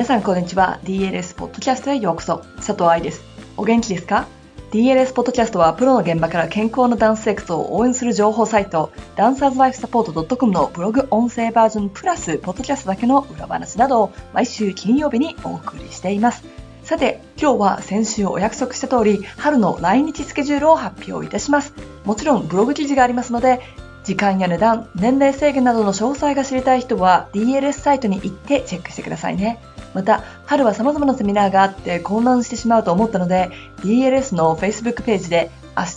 [0.00, 0.80] 皆さんこんにちは。
[0.84, 2.38] DLS ポッドキャストへようこそ。
[2.56, 3.22] 佐藤愛です。
[3.58, 4.26] お元気ですか
[4.70, 16.44] ？DLS ポッドキャストはプロの現場から健康なダンス生活を応援する情報サイト、ダンサーズライフサポート .com のブログ音声バージョンプラス、ポッドキャストだけの裏話などを毎週金曜日にお送りしています。
[16.82, 21.74] さて、今日は先週お約束した通り、春の来日スケジュールを発表いたします。
[22.06, 23.60] もちろんブログ記事がありますので、
[24.04, 29.58] 時間や値段、年齢制限などの詳細が知りたい人は DLS サイトに行ってチェックしてくださいね。
[29.94, 35.90] また、春は様々なセミナーがあって混乱してしまうと思ったので、DLS の Facebook ページで明日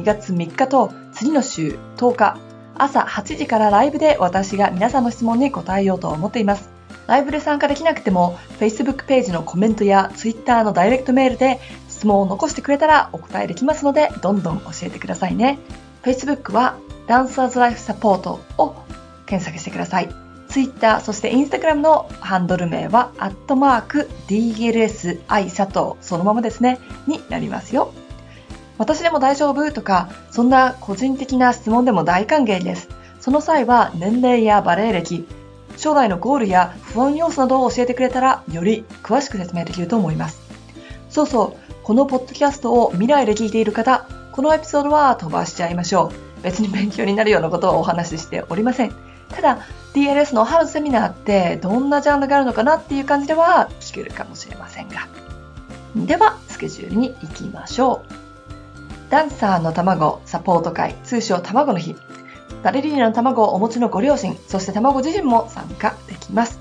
[0.00, 2.38] 2月3日と次の週10日
[2.76, 6.70] 朝8時からライブで私が皆さんの質問に答えようと思っています。
[7.06, 15.58] ライブで参加できなくても Facebook ページのコメントや Twitter のダイレクトメールで質問を残してくれたらお答えできますのでどんどん教えてくださいね。
[16.02, 18.76] Facebook はダンサーズライフサポートを
[19.26, 20.21] 検索してください。
[20.52, 27.92] Twitter、そして Instagram のハンドル名は、アットマーク DLSI 佐藤、そのままですね、になりますよ。
[28.76, 32.88] 私でも大丈夫とか、そんな個人的な質問でも大歓迎です。
[33.20, 35.26] その際は年齢やバレエ歴、
[35.78, 40.40] 将来のゴールや不安要素などを教えてくれたら、より詳しく説明できると思います。
[41.08, 46.42] そうそう、このポッドキャストを未来で聞いている方、このエピソードは飛ばしちゃいましょう。
[46.42, 49.11] 別に勉強になるようなことをお話ししておりません。
[49.34, 49.58] ただ、
[49.94, 55.08] DLS の春セミナーってどんなジャンルがあるのかなっていう感じでは聞けるかもしれませんが。
[55.94, 59.10] では、スケジュールに行きましょう。
[59.10, 61.96] ダンサーの卵サポート会、通称卵の日。
[62.62, 66.58] バレリーナの卵をお持ちのご両親、そして卵自身も参加できます。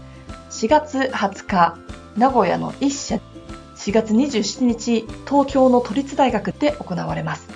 [0.50, 1.78] 4月20日、
[2.18, 3.20] 名古屋の一社、
[3.78, 7.48] 4月27日、東京の都立大学で行われます。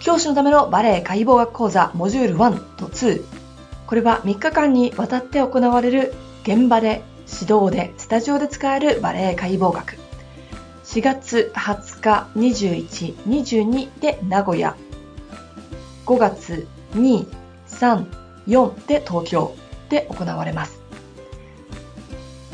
[0.00, 3.33] 教師のためのバレエ解剖学講座モジュール1と2。
[3.94, 7.04] これは3日間にわたって行われる現場で、
[7.40, 9.96] 指導で、スタジオで使えるバレエ解剖学。
[10.82, 14.74] 4月20日、21、22で名古屋。
[16.06, 17.24] 5月2、
[17.68, 18.06] 3、
[18.48, 19.54] 4で東京
[19.88, 20.80] で行われます。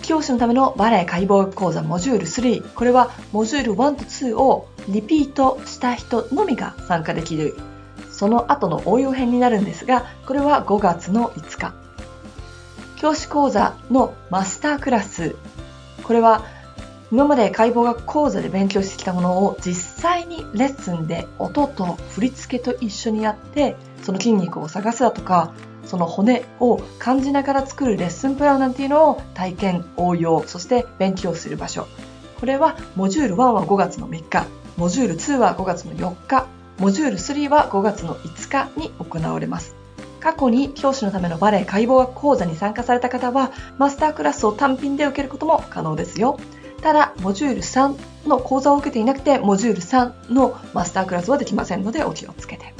[0.03, 2.75] 教師のためのバレエ解剖学講座モジュール3。
[2.75, 7.57] これはモジュール1と2をリピートした人のみが参加できる
[8.21, 11.73] その後の応用編になるんですがこれは5月の5日。
[12.97, 15.37] 教師講座のマスタークラス。
[16.03, 16.45] これは
[17.11, 25.55] 今まで解剖学講座で勉強してきたものを実際にレッスンで音と振り付けと一緒にやってその筋肉を探すだとか
[25.87, 31.87] その骨を感じながら作るレッスンプランなんていうのを体験応用そして勉強する場所。
[32.39, 34.47] これはモジュール1は5月の3日。
[34.77, 36.47] モジュール2は5月の4日、
[36.81, 39.77] モジュール3は5月の5日に行われます。
[40.19, 46.41] 過去に教師のためのバレエ解剖学講座に参加された方は、マスタークラスを単品で受けることも可能ですよ。
[46.81, 52.73] ただ、モジュール3の講座を受けていなくて、モジュール3のマスタークラスはできませんのでお気をつけて。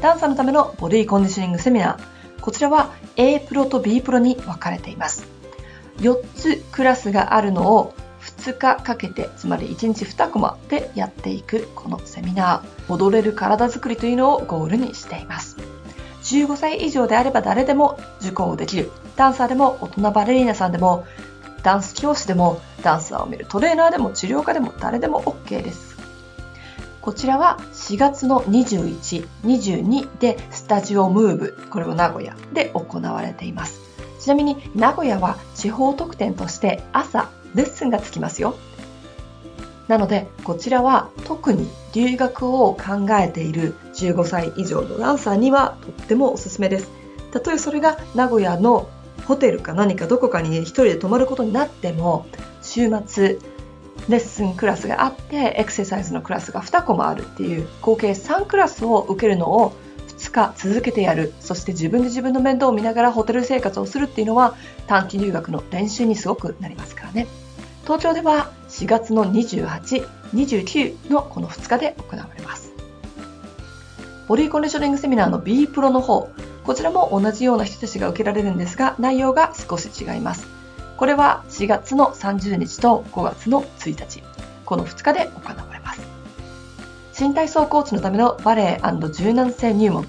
[0.00, 2.40] ダンサーのためのボディコンディショニングセミナー。
[2.40, 5.26] こちらは A プロと B プロに分かれています。
[5.98, 7.92] 4つクラスがあるのを
[8.40, 15.58] 2日かけて、つまり1日2コマでやっていくこのセミナー、踊れる体づくりというのをゴールにしています。
[16.22, 18.90] 15歳以上であれば誰でも受講できる。
[19.16, 21.06] ダンサーでも大人バレリーナさんでも、
[21.62, 25.96] ダンス教師でも、ダンサーを見るトレーナーでも治療家でも誰でも OK です。
[27.02, 33.80] こちらは4月の21、22でスタジオムーブ、これは名古屋で行われています。
[34.20, 38.56] ちなみに名古屋は地方特典として朝レッスンがつきますよ。
[39.88, 46.88] なので、こちらは特に留学を考えている15歳以上のダンサーにはとってもおすすめです。
[47.32, 48.88] たとえそれが名古屋の
[49.26, 52.26] ホテルか何かどこかに一人で泊まることになっても、
[52.62, 53.38] 週末、
[54.08, 59.72] レッスンクラスがあって、エクササイズのクラスが2個もあるっていう、合計3クラスを受けるのを
[60.18, 64.54] 2日続けてやる、そして自分で自分の面倒を見ながらホテル生活をするっていうのは
[64.86, 67.26] 短期留学の練習にすごくなりますからね。
[67.90, 72.70] 東京では4月の28、29のこの2日で行われます。
[74.28, 76.30] ボディコンディショニングセミナーの B プロの方、
[76.62, 80.46] こちらも同じような人たちが受けられるんですが、内容が少し違います。
[80.98, 84.22] これは4月の30日と5月の1日、
[84.64, 86.00] この2日で行われます。
[87.12, 90.06] 新体操コーチのためのバレエ柔軟性入門。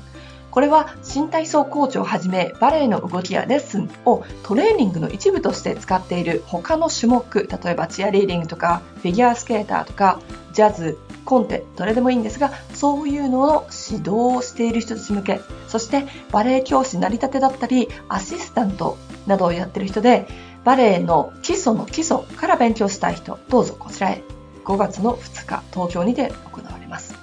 [0.51, 10.19] これは新体操コーチをはじめバレエの動きやレッスンをトレーニングの一部として使っている他の種目例えばチアリーディングとかフィギュアスケーターとか
[10.53, 20.27] ジャズコンテどれでもいいんですがそういうのを指導をしている人たち向けそしてバレエ教師なりたてだったりアシスタントなどをやってる人で
[20.63, 24.24] バレエの基礎の基礎から勉強したい人、どうぞこちらへ。
[24.63, 27.15] 5月の2日、東京にて行われます。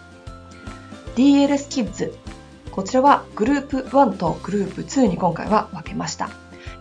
[1.15, 2.28] DLS Kids。
[2.79, 6.31] こちらはグループ1とグループ2に今回は分けました。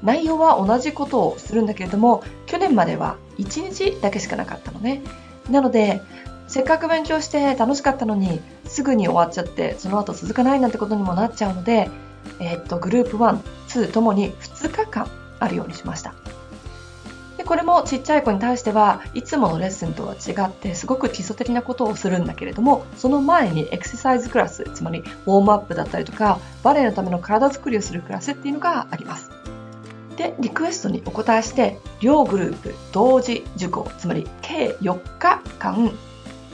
[0.03, 5.01] 内容は同じことをするんだけれども、去年までは1日だけしかなかったのね。
[5.49, 6.03] なので、
[6.47, 11.89] せっかく勉強して楽しかったのに、すぐに終わっちゃって、その後続かないなんてことにもなっちゃうので、
[12.39, 15.09] えー、っと、グループ1、2ともに2日間
[15.39, 16.13] あるようにしました。
[17.47, 29.31] これもちっちゃい子に対してはいつものレッスンとは違ってすごく基礎的なことをするんだけれどもその前にエクササイズクラスつまりウォームアップだったりとかバレエのための体作りをするクラスっていうのがあります。
[30.17, 35.85] でリクエストにお答えして両グループ同時受講つまり計4日間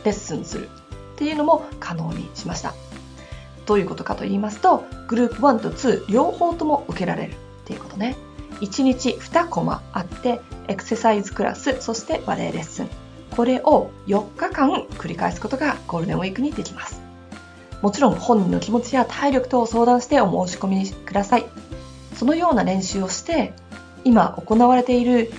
[0.04, 0.70] レッスンする。
[1.16, 2.76] っていうのも可能にしました。
[3.66, 7.36] どういうことかと言いますとグループ1と2両方とも受けられるっ
[7.66, 8.16] ていうことね。
[8.62, 12.90] 1日2コマあってエクササイズクラスそしてバレエレッスン。
[13.36, 17.02] これを4日間繰り返すことがゴールデンウィークにできます。
[17.82, 21.46] もちろん本人の気持ちや体力と相談してお申し込みください。
[22.16, 23.54] そのような練習をして
[24.04, 25.32] 今行われている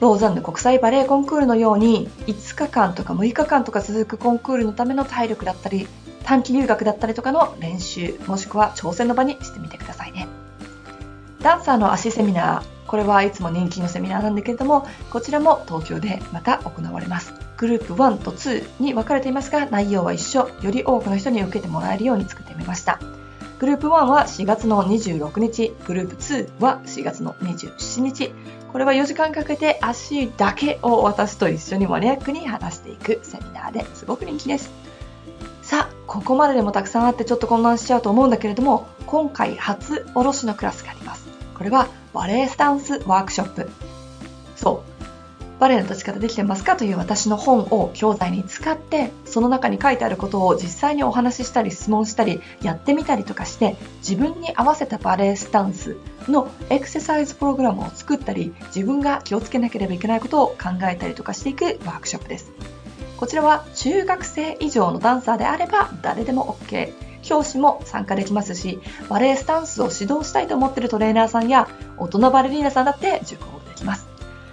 [0.00, 5.86] ローザンヌ国際バレエコンクールのように5日間とか6日間とか続くコンクールのための体力だったり
[6.24, 10.28] 短期留学だったりとかの練習もしくは挑戦の場にしてみてくださいね。
[11.40, 23.00] ダンサーの足セミナーこれはいつも人気のセミナーなんだけれどもこちらも東京でまた行われますグループ1と2に分かれていますが内容は一緒より多くの人に受けてもらえるように作ってみました
[23.60, 28.32] グループ1は4月の26日、グループ2は4月の27日。
[28.72, 34.68] これは4時間かけて足だけを私と一緒にマニアックに話していくセミナーですごく人気です。
[35.62, 41.31] さあ、ここまででもたくさんあってちょっと混乱しちゃうと思うんだけれども、今回初おろしのクラスがあります。
[41.62, 43.70] これはバレエスタンスワークショップ。
[44.56, 44.82] そ
[45.58, 62.50] う、バレエの立ち方できてますかという私の本を教材に使ってその中に書いてあることを実際にお話ししたり質問したりやってみたりとかして自分に合わせたバレエスタンスのエクササイズプログラムを作ったり自分が気をつけなければいけないことを考えたりとかしていくワークショップです。
[63.16, 74.06] こちらは中学生以上のダンサーであれば誰でも OK 教師も参加できますしバレエスタンスを指導したいと思っているトレーナーさんや大人バレリーナさんだって受講できます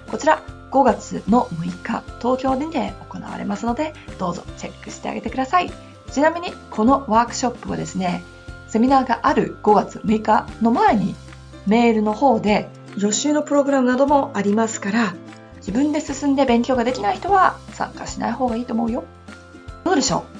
[0.07, 5.71] こちら5月の6日、東京で行われますので、どうぞチェックしてあげてください。
[6.12, 8.24] ちなみに、このワークショップはですね、
[8.68, 11.15] セミナーがある5月6日の前に、
[11.65, 15.15] メールの方で予習のプログラムなどもありますから、
[15.57, 19.06] 自分で進んで勉強ができない人は参加しない方がいいと思うよ。
[19.83, 20.38] どうでしょう？
[20.38, 20.38] た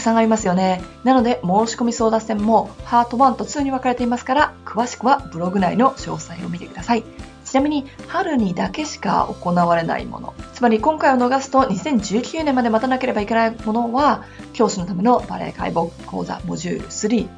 [0.00, 0.82] くさんありますよね。
[1.04, 7.04] なので、申し込み争奪戦もハート1と2に分かれていますから、詳しくはブログ内の詳細を見てください。
[7.50, 17.28] ちなみに春にだけしか行われないものつまり今回を逃すと2019年まで待たなければいけないものは教師のためのバレエ解剖講座モジュール3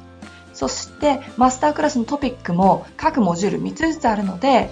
[0.53, 4.69] そしてマスタークラスのトピックも各モジュール3つずつあるので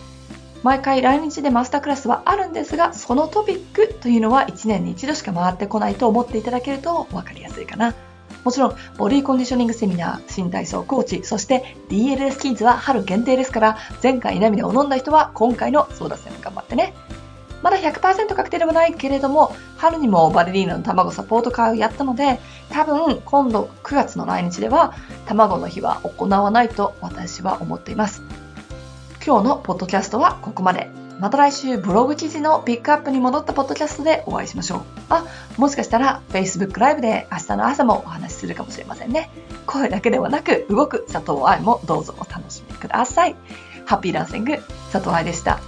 [0.64, 7.96] 毎回来日でマスタークラスはあるんですがそのトピックというのは1年に1度しか回ってこないと思っていただけると分かりやすいかな。
[8.44, 16.94] もちろん、ボディコンディショニングセミナー、新体操コーチ、そして DLS キッズは春限定ですから、前回涙を飲んだ人は今回の争奪戦頑張ってね。
[17.62, 22.40] まだ100%確定ではないけれども、春にもバレリーナの卵サポート会をやったので、
[22.72, 24.96] 多分今度9月の来日では
[25.28, 28.24] 卵の日は行わないと私は思っています。
[29.24, 30.90] 今日のポッドキャストはここまで。
[31.20, 34.82] また来週ブログ記事のピックアップに戻ったポッドキャストでお会いしましょう。
[35.10, 35.24] あ、
[35.58, 39.30] もしかしたら Facebook ライブで明日の朝もお話しするかもしれませんね。
[39.68, 43.36] 声だけではなく動く佐藤愛もどうぞお楽しみください。
[43.86, 44.58] ハッピーランシング
[44.92, 45.60] 佐藤愛でした。